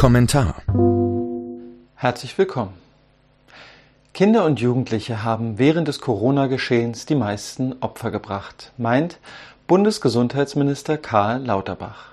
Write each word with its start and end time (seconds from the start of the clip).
Kommentar 0.00 0.54
Herzlich 1.94 2.38
willkommen. 2.38 2.72
Kinder 4.14 4.46
und 4.46 4.58
Jugendliche 4.58 5.24
haben 5.24 5.58
während 5.58 5.88
des 5.88 6.00
Corona-Geschehens 6.00 7.04
die 7.04 7.14
meisten 7.14 7.74
Opfer 7.82 8.10
gebracht, 8.10 8.72
meint 8.78 9.18
Bundesgesundheitsminister 9.66 10.96
Karl 10.96 11.44
Lauterbach. 11.44 12.12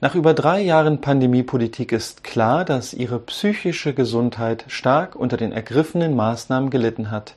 Nach 0.00 0.14
über 0.14 0.32
drei 0.32 0.62
Jahren 0.62 1.02
Pandemiepolitik 1.02 1.92
ist 1.92 2.24
klar, 2.24 2.64
dass 2.64 2.94
ihre 2.94 3.18
psychische 3.18 3.92
Gesundheit 3.92 4.64
stark 4.68 5.16
unter 5.16 5.36
den 5.36 5.52
ergriffenen 5.52 6.16
Maßnahmen 6.16 6.70
gelitten 6.70 7.10
hat. 7.10 7.34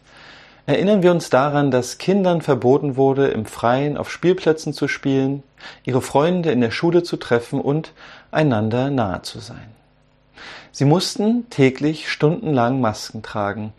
Erinnern 0.70 1.02
wir 1.02 1.10
uns 1.10 1.32
daran, 1.32 1.72
dass 1.72 1.98
Kindern 1.98 2.44
verboten 2.44 2.96
wurde, 2.96 3.30
im 3.30 3.48
Freien 3.48 3.98
auf 3.98 4.12
Spielplätzen 4.12 4.72
zu 4.72 4.88
spielen, 4.88 5.42
ihre 5.84 6.00
Freunde 6.00 6.52
in 6.52 6.62
der 6.62 6.70
Schule 6.70 7.02
zu 7.02 7.18
treffen 7.18 7.60
und 7.60 7.92
einander 8.30 8.92
nahe 8.92 9.24
zu 9.24 9.40
sein. 9.40 9.72
Sie 10.72 10.86
mussten 10.86 11.50
täglich 11.50 12.08
stundenlang 12.12 12.82
Masken 12.82 13.24
tragen. 13.24 13.74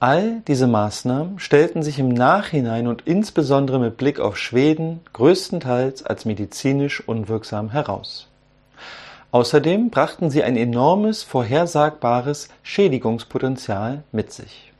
All 0.00 0.42
diese 0.48 0.66
Maßnahmen 0.66 1.38
stellten 1.38 1.84
sich 1.84 2.00
im 2.00 2.08
Nachhinein 2.08 2.88
und 2.88 3.02
insbesondere 3.06 3.78
mit 3.78 3.96
Blick 3.96 4.18
auf 4.18 4.36
Schweden 4.36 5.02
größtenteils 5.12 6.04
als 6.04 6.24
medizinisch 6.24 7.06
unwirksam 7.06 7.70
heraus. 7.70 8.26
Außerdem 9.30 9.90
brachten 9.90 10.30
sie 10.30 10.42
ein 10.42 10.56
enormes 10.56 11.22
vorhersagbares 11.22 12.48
Schädigungspotenzial 12.64 14.02
mit 14.10 14.32
sich. 14.32 14.72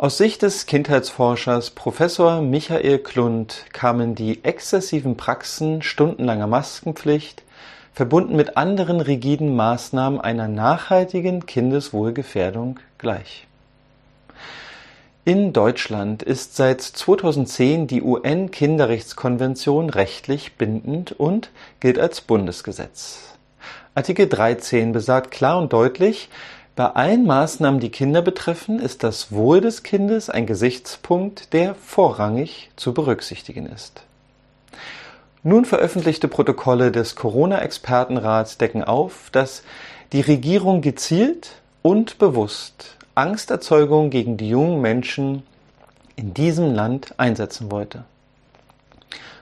Aus 0.00 0.16
Sicht 0.16 0.40
des 0.40 0.64
Kindheitsforschers 0.64 1.72
Professor 1.72 2.40
Michael 2.40 3.00
Klund 3.00 3.66
kamen 3.74 4.14
die 4.14 4.42
exzessiven 4.44 5.18
Praxen 5.18 5.82
stundenlanger 5.82 6.46
Maskenpflicht, 6.46 7.42
verbunden 7.92 8.34
mit 8.34 8.56
anderen 8.56 9.02
rigiden 9.02 9.54
Maßnahmen 9.54 10.18
einer 10.18 10.48
nachhaltigen 10.48 11.44
Kindeswohlgefährdung 11.44 12.80
gleich. 12.96 13.46
In 15.26 15.52
Deutschland 15.52 16.22
ist 16.22 16.56
seit 16.56 16.80
2010 16.80 17.86
die 17.86 18.00
UN-Kinderrechtskonvention 18.00 19.90
rechtlich 19.90 20.54
bindend 20.54 21.12
und 21.12 21.50
gilt 21.78 21.98
als 21.98 22.22
Bundesgesetz. 22.22 23.34
Artikel 23.94 24.28
13 24.30 24.92
besagt 24.92 25.30
klar 25.30 25.58
und 25.58 25.74
deutlich, 25.74 26.30
bei 26.76 26.86
allen 26.86 27.26
Maßnahmen, 27.26 27.80
die 27.80 27.90
Kinder 27.90 28.22
betreffen, 28.22 28.78
ist 28.78 29.02
das 29.02 29.32
Wohl 29.32 29.60
des 29.60 29.82
Kindes 29.82 30.30
ein 30.30 30.46
Gesichtspunkt, 30.46 31.52
der 31.52 31.74
vorrangig 31.74 32.70
zu 32.76 32.94
berücksichtigen 32.94 33.66
ist. 33.66 34.02
Nun 35.42 35.64
veröffentlichte 35.64 36.28
Protokolle 36.28 36.92
des 36.92 37.16
Corona-Expertenrats 37.16 38.58
decken 38.58 38.84
auf, 38.84 39.30
dass 39.32 39.62
die 40.12 40.20
Regierung 40.20 40.80
gezielt 40.80 41.52
und 41.82 42.18
bewusst 42.18 42.96
Angsterzeugung 43.14 44.10
gegen 44.10 44.36
die 44.36 44.50
jungen 44.50 44.80
Menschen 44.80 45.42
in 46.16 46.34
diesem 46.34 46.74
Land 46.74 47.14
einsetzen 47.16 47.70
wollte. 47.70 48.04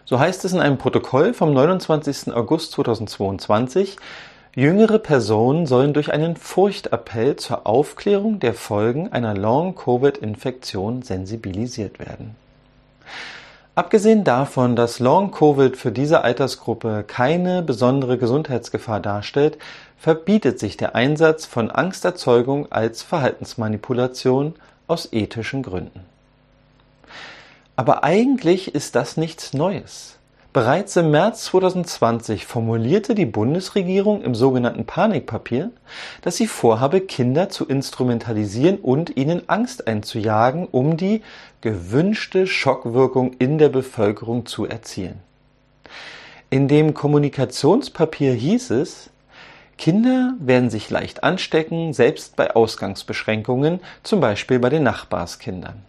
So 0.05 0.19
heißt 0.19 0.45
es 0.45 0.53
in 0.53 0.61
einem 0.61 0.79
Protokoll 0.79 1.35
vom 1.35 1.53
29. 1.53 2.33
August 2.33 2.73
2022, 2.73 3.97
jüngere 4.55 4.99
Personen 4.99 5.67
sollen 5.67 5.93
durch 5.93 6.13
einen 6.13 6.37
Furchtappell 6.37 7.37
zur 7.37 7.67
Aufklärung 7.67 8.41
der 8.41 8.55
Folgen 8.55 9.13
einer 9.13 9.35
Long-Covid-Infektion 9.35 11.03
sensibilisiert 11.03 11.99
werden. 11.99 12.37
Abgesehen 13.75 14.25
davon, 14.25 14.75
dass 14.75 14.99
Long-Covid 14.99 15.77
für 15.77 15.93
diese 15.93 16.23
Altersgruppe 16.23 17.05
keine 17.07 17.63
besondere 17.63 18.19
Gesundheitsgefahr 18.19 18.99
darstellt, 18.99 19.57
verbietet 19.97 20.59
sich 20.59 20.77
der 20.77 20.97
Einsatz 20.97 21.47
von 21.47 21.71
Angsterzeugung 21.71 22.73
als 22.73 23.03
Verhaltensmanipulation 23.03 24.55
aus 24.89 25.13
ethischen 25.13 25.63
Gründen. 25.63 26.01
Aber 27.77 28.03
eigentlich 28.03 28.75
ist 28.75 28.97
das 28.97 29.17
nichts 29.17 29.53
Neues. 29.53 30.18
Bereits 30.59 30.97
im 30.97 31.13
März 31.13 31.45
2020 31.45 32.45
formulierte 32.45 33.15
die 33.15 33.27
Bundesregierung 33.27 34.23
im 34.23 34.35
sogenannten 34.35 34.87
Panikpapier, 34.87 35.71
dass 36.23 36.35
sie 36.35 36.49
vorhabe, 36.49 37.01
Kinder 37.01 37.49
zu 37.49 37.65
instrumentalisieren 37.65 38.79
und 38.79 39.17
ihnen 39.17 39.49
Angst 39.49 39.87
einzujagen, 39.87 40.67
um 40.67 40.97
die 40.97 41.23
gewünschte 41.61 42.49
Schockwirkung 42.49 43.35
in 43.39 43.59
der 43.59 43.69
Bevölkerung 43.69 44.47
zu 44.47 44.67
erzielen. 44.67 45.21
In 46.51 46.67
dem 46.67 46.93
Kommunikationspapier 46.93 48.33
hieß 48.33 48.71
es, 48.71 49.11
Kinder 49.77 50.35
werden 50.41 50.71
sich 50.71 50.91
leicht 50.91 51.23
anstecken, 51.23 51.93
selbst 51.93 52.35
bei 52.35 52.57
Ausgangsbeschränkungen, 52.57 53.79
zum 54.03 54.19
Beispiel 54.19 54.59
bei 54.59 54.71
den 54.71 54.83
Nachbarskindern. 54.83 55.85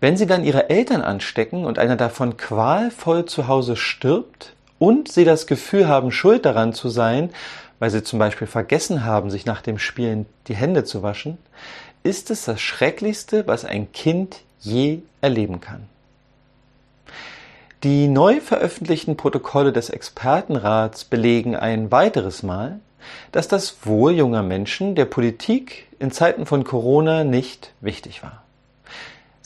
Wenn 0.00 0.16
sie 0.16 0.26
dann 0.26 0.44
ihre 0.44 0.68
Eltern 0.68 1.02
anstecken 1.02 1.64
und 1.64 1.78
einer 1.78 1.96
davon 1.96 2.36
qualvoll 2.36 3.24
zu 3.24 3.48
Hause 3.48 3.76
stirbt 3.76 4.52
und 4.78 5.10
sie 5.10 5.24
das 5.24 5.46
Gefühl 5.46 5.88
haben, 5.88 6.12
schuld 6.12 6.44
daran 6.44 6.74
zu 6.74 6.88
sein, 6.88 7.30
weil 7.78 7.90
sie 7.90 8.02
zum 8.02 8.18
Beispiel 8.18 8.46
vergessen 8.46 9.04
haben, 9.04 9.30
sich 9.30 9.46
nach 9.46 9.62
dem 9.62 9.78
Spielen 9.78 10.26
die 10.48 10.54
Hände 10.54 10.84
zu 10.84 11.02
waschen, 11.02 11.38
ist 12.02 12.30
es 12.30 12.44
das 12.44 12.60
Schrecklichste, 12.60 13.46
was 13.46 13.64
ein 13.64 13.90
Kind 13.92 14.42
je 14.60 15.00
erleben 15.20 15.60
kann. 15.60 15.88
Die 17.82 18.08
neu 18.08 18.40
veröffentlichten 18.40 19.16
Protokolle 19.16 19.72
des 19.72 19.90
Expertenrats 19.90 21.04
belegen 21.04 21.54
ein 21.56 21.90
weiteres 21.90 22.42
Mal, 22.42 22.80
dass 23.32 23.48
das 23.48 23.76
Wohl 23.84 24.12
junger 24.12 24.42
Menschen 24.42 24.94
der 24.94 25.04
Politik 25.04 25.86
in 25.98 26.10
Zeiten 26.10 26.46
von 26.46 26.64
Corona 26.64 27.22
nicht 27.24 27.72
wichtig 27.80 28.22
war. 28.22 28.45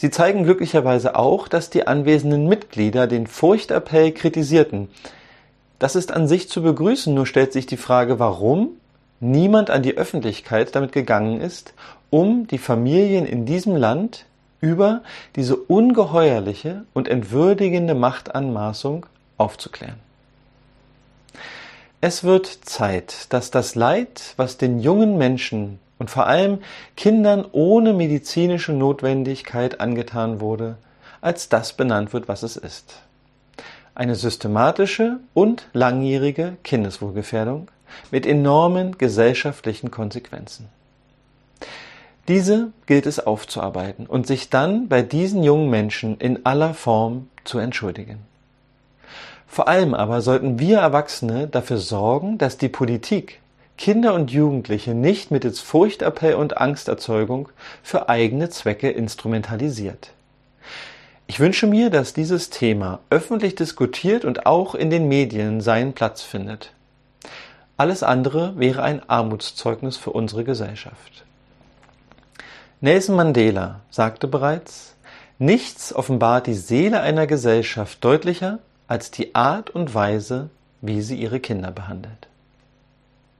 Sie 0.00 0.08
zeigen 0.08 0.44
glücklicherweise 0.44 1.14
auch, 1.14 1.46
dass 1.46 1.68
die 1.68 1.86
anwesenden 1.86 2.48
Mitglieder 2.48 3.06
den 3.06 3.26
Furchtappell 3.26 4.12
kritisierten. 4.12 4.88
Das 5.78 5.94
ist 5.94 6.10
an 6.10 6.26
sich 6.26 6.48
zu 6.48 6.62
begrüßen, 6.62 7.12
nur 7.12 7.26
stellt 7.26 7.52
sich 7.52 7.66
die 7.66 7.76
Frage, 7.76 8.18
warum 8.18 8.70
niemand 9.20 9.68
an 9.68 9.82
die 9.82 9.98
Öffentlichkeit 9.98 10.74
damit 10.74 10.92
gegangen 10.92 11.42
ist, 11.42 11.74
um 12.08 12.46
die 12.46 12.56
Familien 12.56 13.26
in 13.26 13.44
diesem 13.44 13.76
Land 13.76 14.24
über 14.62 15.02
diese 15.36 15.56
ungeheuerliche 15.56 16.86
und 16.94 17.06
entwürdigende 17.06 17.94
Machtanmaßung 17.94 19.04
aufzuklären. 19.36 20.00
Es 22.00 22.24
wird 22.24 22.46
Zeit, 22.46 23.26
dass 23.34 23.50
das 23.50 23.74
Leid, 23.74 24.32
was 24.38 24.56
den 24.56 24.80
jungen 24.80 25.18
Menschen 25.18 25.78
und 26.00 26.10
vor 26.10 26.26
allem 26.26 26.58
Kindern 26.96 27.44
ohne 27.52 27.92
medizinische 27.92 28.72
Notwendigkeit 28.72 29.80
angetan 29.80 30.40
wurde, 30.40 30.76
als 31.20 31.48
das 31.50 31.74
benannt 31.74 32.12
wird, 32.14 32.26
was 32.26 32.42
es 32.42 32.56
ist. 32.56 33.02
Eine 33.94 34.14
systematische 34.14 35.18
und 35.34 35.68
langjährige 35.74 36.56
Kindeswohlgefährdung 36.64 37.68
mit 38.10 38.24
enormen 38.24 38.96
gesellschaftlichen 38.96 39.90
Konsequenzen. 39.90 40.68
Diese 42.28 42.72
gilt 42.86 43.04
es 43.04 43.20
aufzuarbeiten 43.20 44.06
und 44.06 44.26
sich 44.26 44.48
dann 44.48 44.88
bei 44.88 45.02
diesen 45.02 45.42
jungen 45.42 45.68
Menschen 45.68 46.16
in 46.18 46.46
aller 46.46 46.72
Form 46.72 47.28
zu 47.44 47.58
entschuldigen. 47.58 48.20
Vor 49.46 49.68
allem 49.68 49.92
aber 49.92 50.22
sollten 50.22 50.58
wir 50.58 50.78
Erwachsene 50.78 51.46
dafür 51.46 51.78
sorgen, 51.78 52.38
dass 52.38 52.56
die 52.56 52.68
Politik 52.68 53.40
Kinder 53.80 54.12
und 54.12 54.30
Jugendliche 54.30 54.94
nicht 54.94 55.30
mittels 55.30 55.60
Furchtappell 55.60 56.34
und 56.34 56.58
Angsterzeugung 56.58 57.48
für 57.82 58.10
eigene 58.10 58.50
Zwecke 58.50 58.90
instrumentalisiert. 58.90 60.10
Ich 61.26 61.40
wünsche 61.40 61.66
mir, 61.66 61.88
dass 61.88 62.12
dieses 62.12 62.50
Thema 62.50 62.98
öffentlich 63.08 63.54
diskutiert 63.54 64.26
und 64.26 64.44
auch 64.44 64.74
in 64.74 64.90
den 64.90 65.08
Medien 65.08 65.62
seinen 65.62 65.94
Platz 65.94 66.20
findet. 66.20 66.72
Alles 67.78 68.02
andere 68.02 68.52
wäre 68.58 68.82
ein 68.82 69.00
Armutszeugnis 69.08 69.96
für 69.96 70.10
unsere 70.10 70.44
Gesellschaft. 70.44 71.24
Nelson 72.82 73.16
Mandela 73.16 73.80
sagte 73.90 74.28
bereits, 74.28 74.94
nichts 75.38 75.94
offenbart 75.94 76.48
die 76.48 76.52
Seele 76.52 77.00
einer 77.00 77.26
Gesellschaft 77.26 78.04
deutlicher 78.04 78.58
als 78.88 79.10
die 79.10 79.34
Art 79.34 79.70
und 79.70 79.94
Weise, 79.94 80.50
wie 80.82 81.00
sie 81.00 81.16
ihre 81.16 81.40
Kinder 81.40 81.70
behandelt. 81.70 82.29